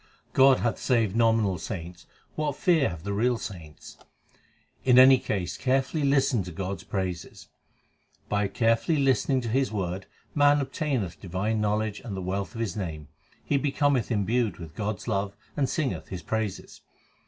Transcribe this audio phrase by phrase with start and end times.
[0.33, 3.99] God hath saved nominal saints: what fear have the real saints?
[4.83, 7.49] In any case carefully listen to God s praises.
[8.27, 12.75] By carefully listening to His word man obtameth divine knowledge and the wealth of His
[12.75, 13.09] name.
[13.45, 16.81] He becometh imbued with God s love and singeth His praises.